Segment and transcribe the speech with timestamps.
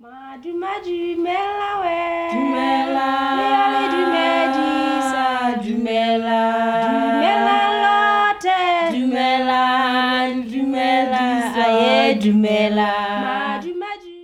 [0.00, 1.98] Madu madu mela we
[2.32, 3.08] Dumela.
[3.38, 5.26] Meale du medisa
[5.64, 6.40] Dumela.
[6.86, 8.60] Dumela lote
[8.94, 9.62] Dumela.
[10.52, 11.24] Dumela.
[11.64, 12.90] Aye, Dumela.
[13.24, 14.14] Madu madu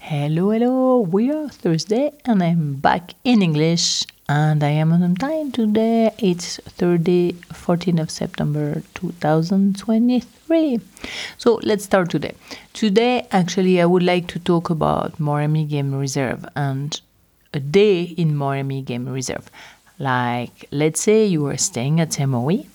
[0.00, 1.00] Hello, hello.
[1.00, 6.12] We are Thursday and I'm back in English and I am on time today.
[6.18, 10.80] It's Thursday, 14th of September 2023.
[11.38, 12.34] So let's start today.
[12.72, 17.00] Today, actually, I would like to talk about Moremi Game Reserve and
[17.54, 19.48] a day in Moremi Game Reserve.
[19.98, 22.66] Like, let's say you are staying at MOE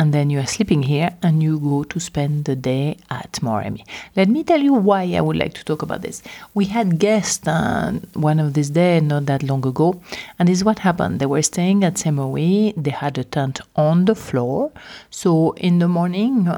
[0.00, 3.84] and then you are sleeping here and you go to spend the day at Moremi.
[4.16, 6.22] Let me tell you why I would like to talk about this.
[6.54, 10.00] We had guests uh, one of these days not that long ago,
[10.38, 11.20] and this is what happened.
[11.20, 14.72] They were staying at Semoe, they had a tent on the floor.
[15.10, 16.48] So in the morning,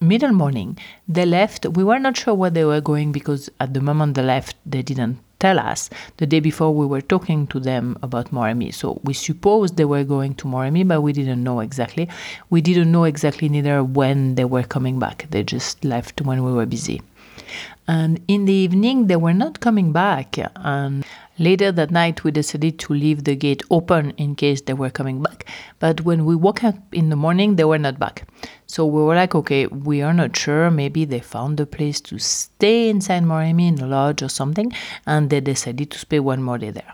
[0.00, 3.80] middle morning they left we were not sure where they were going because at the
[3.80, 7.98] moment they left they didn't tell us the day before we were talking to them
[8.02, 8.72] about moremi.
[8.72, 12.08] So we supposed they were going to moremi but we didn't know exactly.
[12.50, 15.26] We didn't know exactly neither when they were coming back.
[15.30, 17.02] They just left when we were busy
[17.88, 20.38] and in the evening they were not coming back.
[20.56, 21.04] And
[21.38, 25.22] later that night we decided to leave the gate open in case they were coming
[25.22, 25.46] back.
[25.78, 28.26] But when we woke up in the morning they were not back.
[28.66, 30.70] So we were like okay we are not sure.
[30.70, 34.72] Maybe they found a place to stay inside moremi in a lodge or something
[35.06, 36.92] and they decided to stay one more day there.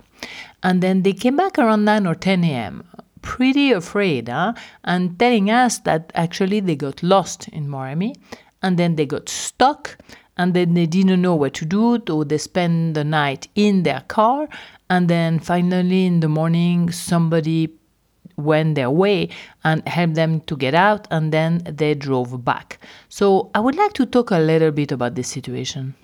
[0.63, 2.85] And then they came back around 9 or 10 a.m
[3.23, 4.53] pretty afraid huh?
[4.85, 8.15] and telling us that actually they got lost in moremi
[8.63, 9.97] and then they got stuck
[10.43, 14.01] and then they didn't know what to do so they spent the night in their
[14.09, 14.49] car
[14.91, 17.73] and then finally in the morning somebody
[18.37, 19.29] went their way
[19.63, 23.93] and helped them to get out and then they drove back so i would like
[23.93, 25.95] to talk a little bit about this situation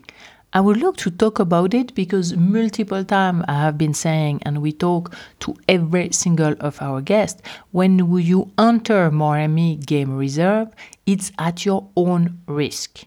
[0.51, 4.63] I would like to talk about it because multiple times I have been saying, and
[4.63, 10.69] we talk to every single of our guests, when you enter Moremi Game Reserve,
[11.05, 13.05] it's at your own risk.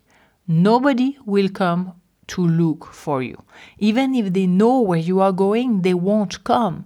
[0.51, 1.93] Nobody will come
[2.27, 3.41] to look for you.
[3.79, 6.83] Even if they know where you are going, they won't come.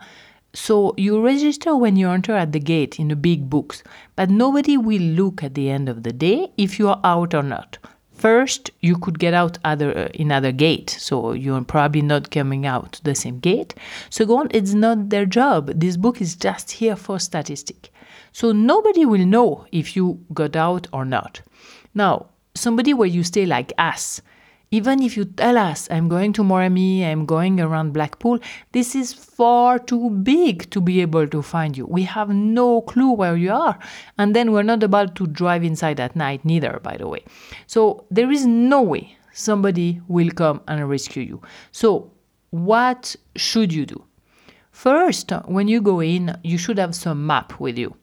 [0.53, 3.81] So you register when you enter at the gate in the big books,
[4.15, 7.41] but nobody will look at the end of the day if you are out or
[7.41, 7.79] not.
[8.13, 12.67] First, you could get out other uh, in other gate, so you're probably not coming
[12.67, 13.73] out the same gate.
[14.11, 15.71] Second, it's not their job.
[15.73, 17.91] This book is just here for statistic.
[18.31, 21.41] So nobody will know if you got out or not.
[21.95, 24.21] Now, somebody where you stay like us,
[24.71, 28.39] even if you tell us I'm going to Moremi, I'm going around Blackpool,
[28.71, 31.85] this is far too big to be able to find you.
[31.85, 33.77] We have no clue where you are.
[34.17, 37.23] And then we're not about to drive inside at night, neither, by the way.
[37.67, 41.41] So there is no way somebody will come and rescue you.
[41.71, 42.11] So,
[42.51, 44.03] what should you do?
[44.71, 47.95] First, when you go in, you should have some map with you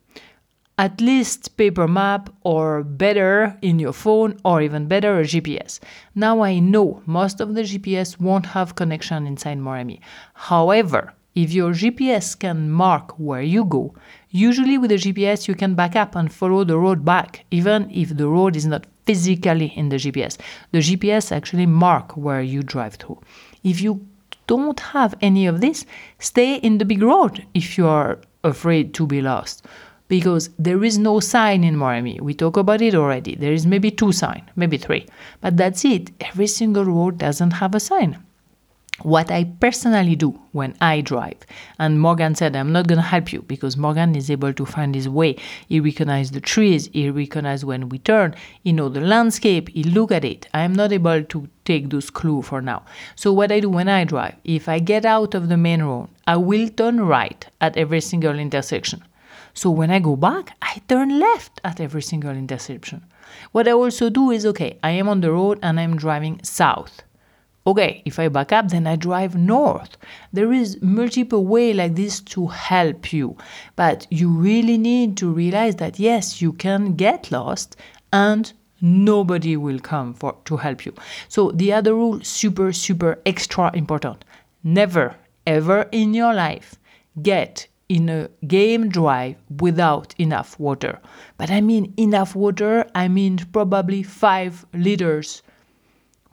[0.78, 5.81] at least paper map or better in your phone or even better a GPS.
[6.15, 10.00] Now I know most of the GPS won't have connection inside Moremi.
[10.34, 13.94] However, if your GPS can mark where you go,
[14.31, 18.16] usually with a GPS you can back up and follow the road back even if
[18.16, 20.38] the road is not physically in the GPS.
[20.72, 23.21] The GPS actually mark where you drive through.
[23.62, 24.06] If you
[24.47, 25.84] don't have any of this,
[26.19, 29.66] stay in the big road if you are afraid to be lost
[30.08, 32.20] because there is no sign in Moremi.
[32.20, 33.34] We talk about it already.
[33.34, 35.06] There is maybe two signs, maybe three,
[35.40, 36.10] but that's it.
[36.20, 38.18] Every single road doesn't have a sign.
[39.00, 41.38] What I personally do when I drive,
[41.78, 45.08] and Morgan said I'm not gonna help you because Morgan is able to find his
[45.08, 45.36] way.
[45.66, 50.12] He recognizes the trees, he recognizes when we turn, he know the landscape, he look
[50.12, 50.46] at it.
[50.54, 52.82] I am not able to take those clues for now.
[53.16, 56.08] So what I do when I drive, if I get out of the main road,
[56.26, 59.02] I will turn right at every single intersection.
[59.54, 63.04] So when I go back, I turn left at every single intersection.
[63.52, 67.02] What I also do is okay, I am on the road and I'm driving south.
[67.64, 69.96] Okay, if I back up, then I drive north.
[70.32, 73.37] There is multiple way like this to help you,
[73.76, 77.76] but you really need to realize that yes, you can get lost
[78.12, 80.93] and nobody will come for to help you.
[81.28, 84.25] So the other rule super super extra important.
[84.64, 85.14] Never
[85.46, 86.76] ever in your life
[87.20, 90.99] get in a game drive without enough water.
[91.37, 95.43] But I mean enough water, I mean probably 5 liters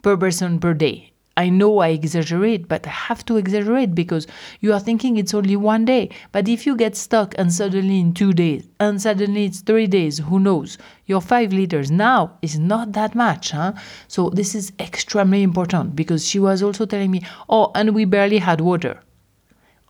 [0.02, 1.12] per person per day.
[1.36, 4.26] I know I exaggerate, but I have to exaggerate because
[4.62, 6.10] you are thinking it's only one day.
[6.32, 10.20] But if you get stuck and suddenly in two days, and suddenly it's three days,
[10.20, 10.78] who knows?
[11.08, 13.52] Your five liters now is not that much.
[13.52, 13.74] Huh?
[14.08, 18.40] So this is extremely important because she was also telling me, oh, and we barely
[18.40, 19.02] had water.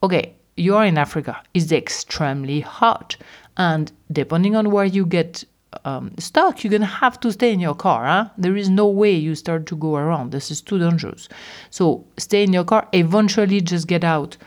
[0.01, 3.15] Okay, you're in Africa, it's extremely hot.
[3.57, 5.43] And depending on where you get
[5.85, 8.05] um, stuck, you're gonna have to stay in your car.
[8.05, 8.29] Huh?
[8.37, 10.31] There is no way you start to go around.
[10.31, 11.29] This is too dangerous.
[11.69, 12.87] So stay in your car.
[12.93, 14.37] Eventually, just get out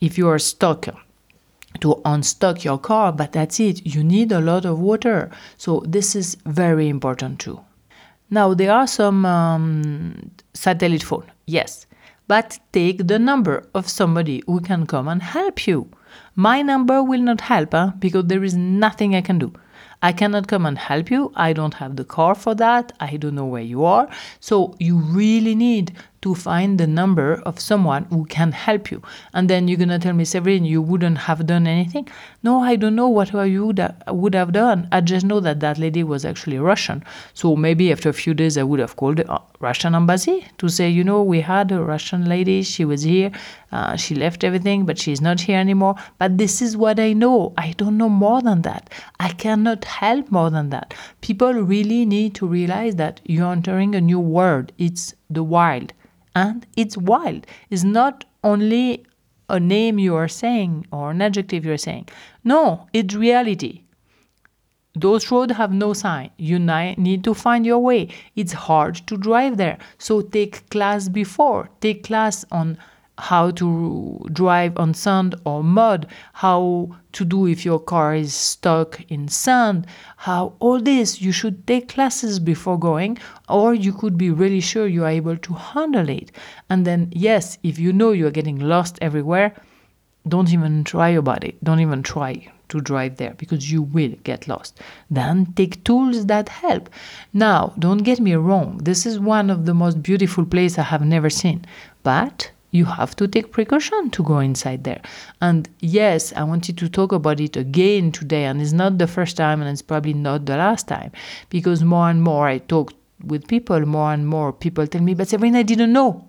[0.00, 0.88] if you are stuck
[1.80, 3.12] to unstuck your car.
[3.12, 3.84] But that's it.
[3.86, 5.30] You need a lot of water.
[5.56, 7.60] So this is very important too.
[8.30, 11.30] Now there are some um, satellite phone.
[11.46, 11.86] Yes,
[12.26, 15.88] but take the number of somebody who can come and help you.
[16.34, 17.92] My number will not help huh?
[17.98, 19.52] because there is nothing I can do.
[20.02, 21.32] I cannot come and help you.
[21.34, 22.92] I don't have the car for that.
[23.00, 24.08] I don't know where you are.
[24.38, 25.92] So you really need
[26.24, 29.02] to find the number of someone who can help you.
[29.34, 32.08] And then you're gonna tell me, Severine, you wouldn't have done anything.
[32.42, 34.88] No, I don't know what you would have, would have done.
[34.90, 37.04] I just know that that lady was actually Russian.
[37.34, 40.70] So maybe after a few days, I would have called the uh, Russian embassy to
[40.70, 42.62] say, you know, we had a Russian lady.
[42.62, 43.30] She was here.
[43.70, 45.96] Uh, she left everything, but she's not here anymore.
[46.18, 47.52] But this is what I know.
[47.58, 48.88] I don't know more than that.
[49.20, 50.94] I cannot help more than that.
[51.20, 54.72] People really need to realize that you're entering a new world.
[54.78, 55.92] It's the wild
[56.34, 57.46] and it's wild.
[57.70, 59.04] It's not only
[59.48, 62.08] a name you are saying or an adjective you're saying.
[62.42, 63.82] No, it's reality.
[64.96, 66.30] Those roads have no sign.
[66.36, 68.08] You need to find your way.
[68.36, 69.78] It's hard to drive there.
[69.98, 71.68] So take class before.
[71.80, 72.78] Take class on
[73.18, 79.00] how to drive on sand or mud, how to do if your car is stuck
[79.08, 83.16] in sand, how all this you should take classes before going,
[83.48, 86.32] or you could be really sure you are able to handle it.
[86.68, 89.54] And then, yes, if you know you're getting lost everywhere,
[90.26, 91.62] don't even try about it.
[91.62, 94.80] Don't even try to drive there because you will get lost.
[95.10, 96.88] Then take tools that help.
[97.32, 101.04] Now, don't get me wrong, this is one of the most beautiful places I have
[101.04, 101.64] never seen,
[102.02, 105.00] but you have to take precaution to go inside there.
[105.40, 109.36] And yes, I wanted to talk about it again today, and it's not the first
[109.36, 111.12] time, and it's probably not the last time,
[111.50, 112.92] because more and more I talk
[113.24, 116.28] with people, more and more people tell me, but Sabrina, I didn't know.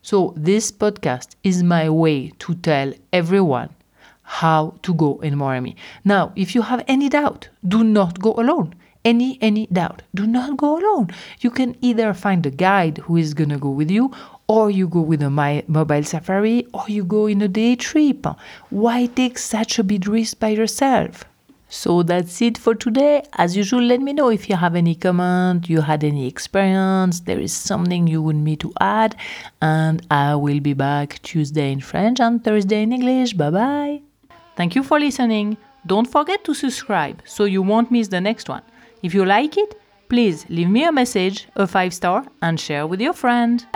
[0.00, 3.68] So this podcast is my way to tell everyone
[4.22, 5.76] how to go in Moremi.
[6.06, 8.74] Now, if you have any doubt, do not go alone
[9.04, 11.08] any any doubt do not go alone
[11.40, 14.10] you can either find a guide who is going to go with you
[14.46, 18.26] or you go with a mobile safari, or you go in a day trip.
[18.70, 21.24] Why take such a big risk by yourself?
[21.68, 23.22] So that's it for today.
[23.32, 27.40] As usual, let me know if you have any comment, you had any experience, there
[27.40, 29.16] is something you want me to add,
[29.60, 33.32] and I will be back Tuesday in French and Thursday in English.
[33.32, 34.02] Bye bye.
[34.56, 35.56] Thank you for listening.
[35.86, 38.62] Don't forget to subscribe so you won't miss the next one.
[39.02, 39.74] If you like it,
[40.08, 43.66] please leave me a message, a five star, and share with your friend.